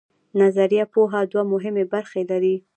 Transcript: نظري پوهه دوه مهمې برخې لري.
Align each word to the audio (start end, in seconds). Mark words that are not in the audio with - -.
نظري 0.41 0.77
پوهه 0.93 1.19
دوه 1.31 1.43
مهمې 1.53 1.83
برخې 1.93 2.21
لري. 2.31 2.55